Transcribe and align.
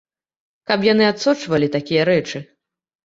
Каб 0.71 0.87
яны 0.93 1.03
адсочвалі 1.11 1.67
такія 1.79 2.09
рэчы. 2.13 2.45